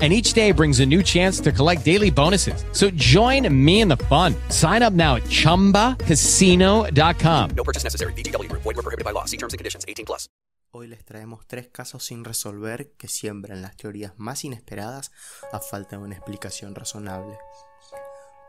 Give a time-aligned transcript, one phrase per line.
[0.00, 2.64] And each day brings a new chance to collect daily bonuses.
[2.72, 4.36] So join me in the fun.
[4.48, 7.50] Sign up now at chumbacasino.com.
[7.56, 8.12] No purchase necessary.
[8.12, 8.62] VGW Group.
[8.62, 9.24] Void were prohibited by law.
[9.24, 9.84] See terms and conditions.
[9.88, 10.28] 18 plus.
[10.70, 15.12] Hoy les traemos tres casos sin resolver que siembran las teorías más inesperadas
[15.50, 17.38] a falta de una explicación razonable.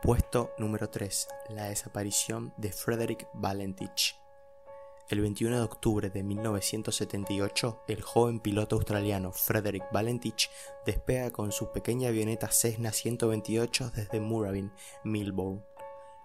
[0.02, 1.28] Puesto número 3.
[1.48, 4.16] La desaparición de Frederick Valentich.
[5.10, 10.48] El 21 de octubre de 1978, el joven piloto australiano Frederick Valentich
[10.86, 14.70] despega con su pequeña avioneta Cessna 128 desde Moorabbin,
[15.02, 15.64] Melbourne.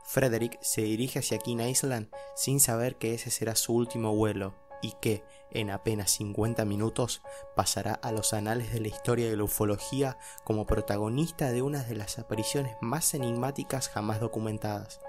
[0.04, 4.92] Frederick se dirige hacia King Island sin saber que ese será su último vuelo y
[5.02, 7.24] que, en apenas 50 minutos,
[7.56, 11.96] pasará a los anales de la historia de la ufología como protagonista de una de
[11.96, 15.00] las apariciones más enigmáticas jamás documentadas.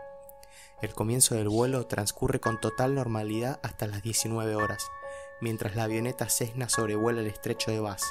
[0.82, 4.90] El comienzo del vuelo transcurre con total normalidad hasta las 19 horas,
[5.40, 8.04] mientras la avioneta Cessna sobrevuela el estrecho de Bass.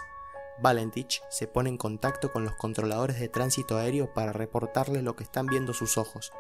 [0.58, 5.24] Valentich se pone en contacto con los controladores de tránsito aéreo para reportarles lo que
[5.24, 6.32] están viendo sus ojos.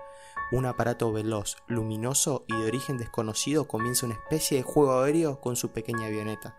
[0.52, 5.56] Un aparato veloz, luminoso y de origen desconocido comienza una especie de juego aéreo con
[5.56, 6.58] su pequeña avioneta.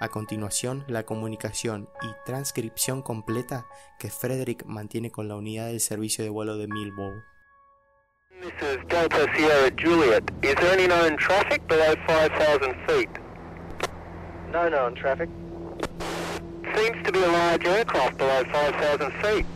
[0.00, 3.66] A continuación, la comunicación y transcripción completa
[3.98, 7.22] que Frederick mantiene con la unidad del servicio de vuelo de Milbourne.
[8.40, 10.22] This is Delta Sierra Juliet.
[10.42, 13.08] Is there any known traffic below 5,000 feet?
[14.52, 15.28] No known traffic.
[16.76, 19.46] Seems to be a large aircraft below 5,000 feet.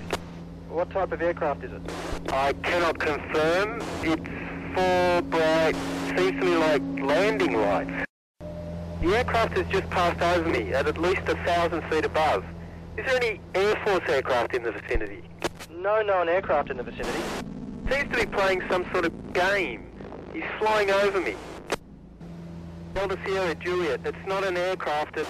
[0.69, 2.32] What type of aircraft is it?
[2.32, 3.82] I cannot confirm.
[4.03, 5.76] It's four bright,
[6.16, 8.06] seems to me like landing lights.
[9.00, 12.44] The aircraft has just passed over me at at least a thousand feet above.
[12.97, 15.22] Is there any Air Force aircraft in the vicinity?
[15.71, 17.52] No known aircraft in the vicinity.
[17.92, 19.86] Seems to be playing some sort of game.
[20.32, 21.34] He's flying over me.
[22.94, 24.00] Delta Sierra Juliet.
[24.06, 25.19] It's not an aircraft.
[25.19, 25.28] It's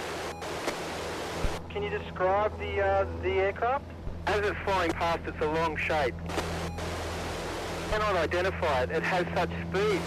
[1.70, 3.84] Can you describe the uh, the aircraft?
[4.28, 5.22] as it's flying past.
[5.26, 6.14] It's a long shape.
[7.90, 8.90] Cannot identify it.
[8.92, 10.00] It has such speed.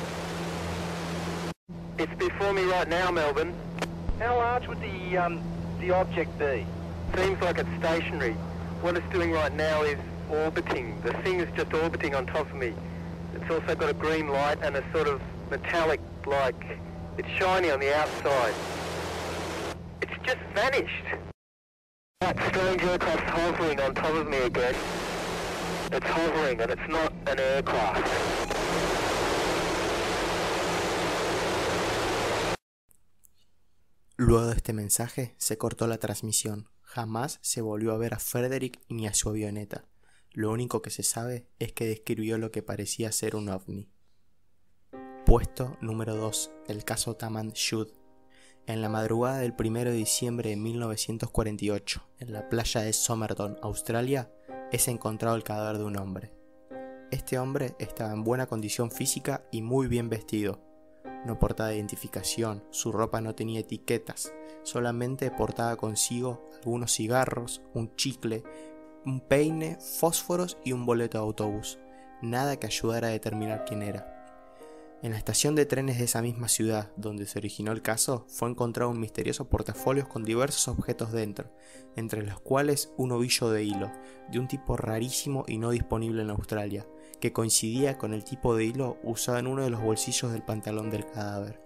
[1.98, 3.54] It's before me right now, Melbourne.
[4.18, 5.44] How large would the um,
[5.82, 6.66] the object be?
[7.18, 8.36] Seems like it's stationary.
[8.80, 10.00] What it's doing right now is
[10.32, 11.02] orbiting.
[11.04, 12.74] The thing is just orbiting on top of me.
[13.34, 16.80] It's also got a green light and a sort of metallic, like,
[17.18, 18.54] it's shiny on the outside.
[20.02, 21.06] It's just vanished.
[22.22, 24.76] That strange aircraft's hovering on top of me again.
[25.92, 28.08] It's hovering and it's not an aircraft.
[34.18, 36.70] Luego de este mensaje se cortó la transmisión.
[36.82, 39.86] Jamás se volvió a ver a Frederick ni a su avioneta.
[40.36, 43.90] Lo único que se sabe es que describió lo que parecía ser un ovni.
[45.26, 46.52] Puesto número 2.
[46.68, 47.88] El caso Taman Shud.
[48.68, 54.30] En la madrugada del 1 de diciembre de 1948, en la playa de Somerton, Australia,
[54.74, 56.34] es encontrado el cadáver de un hombre.
[57.12, 60.60] Este hombre estaba en buena condición física y muy bien vestido.
[61.26, 64.34] No portaba identificación, su ropa no tenía etiquetas,
[64.64, 68.44] solamente portaba consigo algunos cigarros, un chicle,
[69.06, 71.80] un peine, fósforos y un boleto de autobús.
[72.22, 74.12] Nada que ayudara a determinar quién era.
[75.04, 78.50] En la estación de trenes de esa misma ciudad donde se originó el caso, fue
[78.50, 81.52] encontrado un misterioso portafolio con diversos objetos dentro,
[81.96, 83.92] entre los cuales un ovillo de hilo,
[84.32, 86.88] de un tipo rarísimo y no disponible en Australia,
[87.20, 90.90] que coincidía con el tipo de hilo usado en uno de los bolsillos del pantalón
[90.90, 91.62] del cadáver.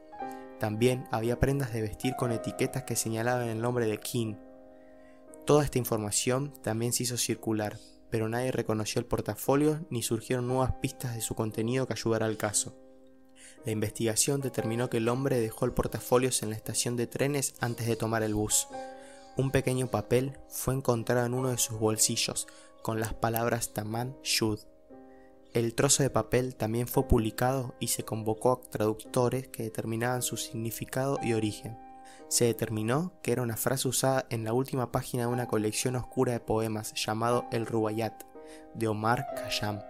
[0.59, 4.35] También había prendas de vestir con etiquetas que señalaban el nombre de King.
[5.45, 7.77] Toda esta información también se hizo circular,
[8.09, 12.37] pero nadie reconoció el portafolio ni surgieron nuevas pistas de su contenido que ayudara al
[12.37, 12.75] caso.
[13.65, 17.87] La investigación determinó que el hombre dejó el portafolio en la estación de trenes antes
[17.87, 18.67] de tomar el bus.
[19.37, 22.47] Un pequeño papel fue encontrado en uno de sus bolsillos
[22.81, 24.59] con las palabras Taman Shud.
[25.53, 30.37] El trozo de papel también fue publicado y se convocó a traductores que determinaban su
[30.37, 31.77] significado y origen.
[32.27, 36.33] Se determinó que era una frase usada en la última página de una colección oscura
[36.33, 38.23] de poemas llamado El Rubayat
[38.73, 39.81] de Omar Khayyam,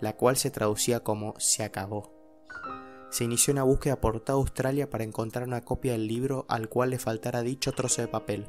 [0.00, 2.12] la cual se traducía como Se acabó.
[3.10, 6.90] Se inició una búsqueda por toda Australia para encontrar una copia del libro al cual
[6.90, 8.46] le faltara dicho trozo de papel.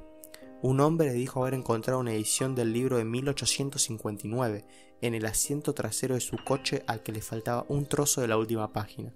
[0.62, 4.66] Un hombre dijo haber encontrado una edición del libro de 1859
[5.02, 8.38] en el asiento trasero de su coche al que le faltaba un trozo de la
[8.38, 9.16] última página.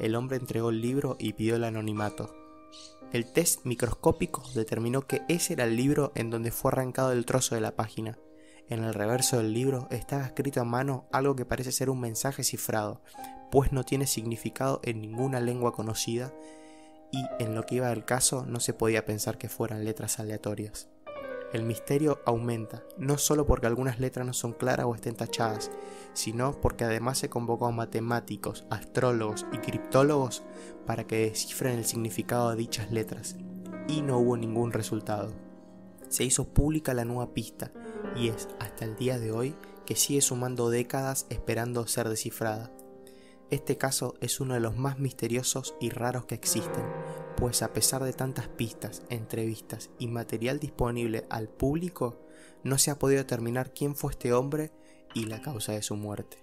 [0.00, 2.34] El hombre entregó el libro y pidió el anonimato.
[3.10, 7.54] El test microscópico determinó que ese era el libro en donde fue arrancado el trozo
[7.54, 8.18] de la página.
[8.68, 12.44] En el reverso del libro estaba escrito a mano algo que parece ser un mensaje
[12.44, 13.00] cifrado,
[13.50, 16.34] pues no tiene significado en ninguna lengua conocida
[17.10, 20.90] y en lo que iba del caso no se podía pensar que fueran letras aleatorias.
[21.52, 25.70] El misterio aumenta, no solo porque algunas letras no son claras o estén tachadas,
[26.12, 30.42] sino porque además se convocó a matemáticos, astrólogos y criptólogos
[30.86, 33.36] para que descifren el significado de dichas letras,
[33.88, 35.32] y no hubo ningún resultado.
[36.10, 37.72] Se hizo pública la nueva pista,
[38.14, 39.54] y es hasta el día de hoy
[39.86, 42.70] que sigue sumando décadas esperando ser descifrada.
[43.50, 46.84] Este caso es uno de los más misteriosos y raros que existen,
[47.38, 52.16] pues a pesar de tantas pistas, entrevistas y material disponible al público,
[52.64, 54.72] no se ha podido determinar quién fue este hombre
[55.14, 56.42] y la causa de su muerte.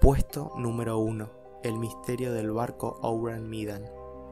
[0.00, 1.30] Puesto número 1.
[1.62, 3.84] El misterio del barco Oran Medan.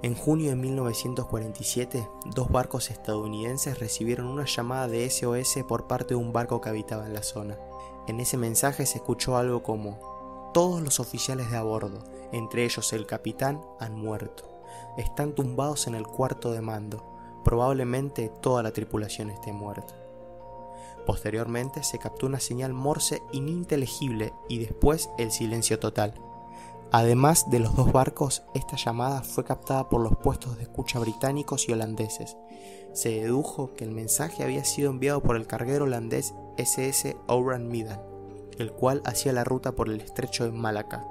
[0.03, 6.21] En junio de 1947, dos barcos estadounidenses recibieron una llamada de SOS por parte de
[6.21, 7.57] un barco que habitaba en la zona.
[8.09, 12.03] En ese mensaje se escuchó algo como todos los oficiales de a bordo,
[12.33, 14.58] entre ellos el capitán, han muerto.
[14.97, 17.05] Están tumbados en el cuarto de mando.
[17.45, 19.95] Probablemente toda la tripulación esté muerta.
[21.07, 26.15] Posteriormente se captó una señal morse ininteligible y después el silencio total.
[26.91, 31.69] Además de los dos barcos, esta llamada fue captada por los puestos de escucha británicos
[31.69, 32.37] y holandeses.
[32.93, 38.09] Se dedujo que el mensaje había sido enviado por el carguero holandés SS Oran Medan
[38.59, 41.05] el cual hacía la ruta por el estrecho de Malaca.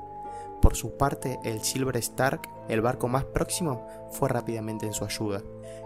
[0.61, 5.43] Por su parte, el Silver Stark, el barco más próximo, fue rápidamente en su ayuda.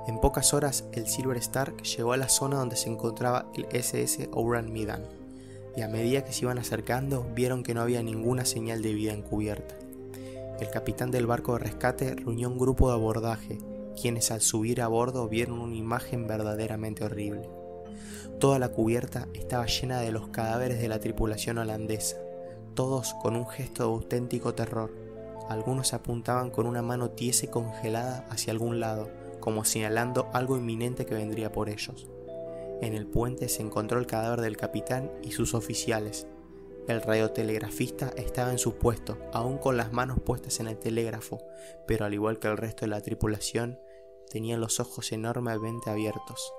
[0.08, 4.30] En pocas horas, el Silver Stark llegó a la zona donde se encontraba el SS
[4.32, 5.04] Oran Medan,
[5.76, 9.14] y a medida que se iban acercando, vieron que no había ninguna señal de vida
[9.14, 9.76] encubierta.
[10.60, 13.58] El capitán del barco de rescate reunió un grupo de abordaje,
[14.00, 17.50] quienes al subir a bordo vieron una imagen verdaderamente horrible.
[18.40, 22.18] Toda la cubierta estaba llena de los cadáveres de la tripulación holandesa,
[22.74, 24.92] todos con un gesto de auténtico terror.
[25.50, 29.10] Algunos apuntaban con una mano tiesa y congelada hacia algún lado,
[29.40, 32.08] como señalando algo inminente que vendría por ellos.
[32.82, 36.28] En el puente se encontró el cadáver del capitán y sus oficiales.
[36.88, 41.40] El radiotelegrafista estaba en su puesto, aún con las manos puestas en el telégrafo,
[41.86, 43.80] pero al igual que el resto de la tripulación,
[44.30, 46.52] tenía los ojos enormemente abiertos.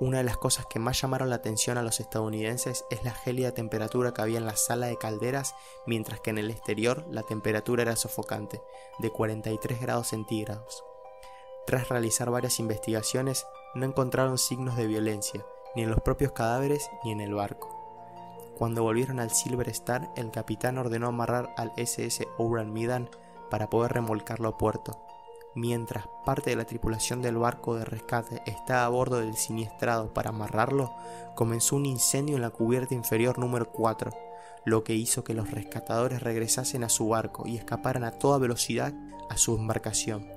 [0.00, 3.52] Una de las cosas que más llamaron la atención a los estadounidenses es la gélida
[3.52, 5.54] temperatura que había en la sala de calderas,
[5.86, 8.60] mientras que en el exterior la temperatura era sofocante,
[8.98, 10.84] de 43 grados centígrados.
[11.64, 15.46] Tras realizar varias investigaciones, no encontraron signos de violencia,
[15.76, 17.70] ni en los propios cadáveres ni en el barco.
[18.58, 23.10] Cuando volvieron al Silver Star, el capitán ordenó amarrar al SS Oran Medan
[23.48, 25.03] para poder remolcarlo a puerto,
[25.56, 30.30] Mientras parte de la tripulación del barco de rescate estaba a bordo del siniestrado para
[30.30, 30.92] amarrarlo,
[31.36, 34.10] comenzó un incendio en la cubierta inferior número 4,
[34.64, 38.92] lo que hizo que los rescatadores regresasen a su barco y escaparan a toda velocidad
[39.30, 40.28] a su embarcación.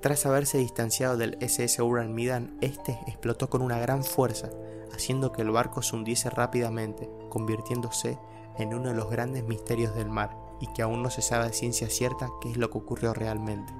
[0.00, 4.50] Tras haberse distanciado del SS Uran Midan, este explotó con una gran fuerza,
[4.92, 8.18] haciendo que el barco se hundiese rápidamente, convirtiéndose
[8.58, 11.52] en uno de los grandes misterios del mar, y que aún no se sabe de
[11.52, 13.72] ciencia cierta qué es lo que ocurrió realmente.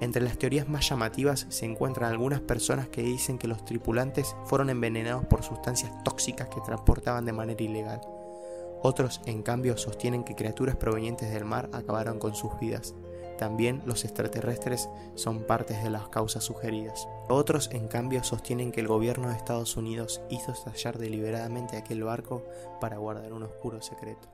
[0.00, 4.70] Entre las teorías más llamativas se encuentran algunas personas que dicen que los tripulantes fueron
[4.70, 8.00] envenenados por sustancias tóxicas que transportaban de manera ilegal.
[8.82, 12.94] Otros, en cambio, sostienen que criaturas provenientes del mar acabaron con sus vidas,
[13.38, 17.08] También los extraterrestres son partes de las causas sugeridas.
[17.28, 22.44] Otros, en cambio, sostienen que el gobierno de Estados Unidos hizo estallar deliberadamente aquel barco
[22.80, 24.33] para guardar un oscuro secreto.